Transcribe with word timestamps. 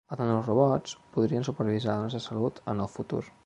Els 0.13 0.19
nanorobots 0.19 0.95
podrien 1.17 1.45
supervisar 1.49 1.93
la 1.93 2.07
nostra 2.07 2.25
salut 2.31 2.65
en 2.75 2.85
el 2.87 2.93
futur. 2.99 3.25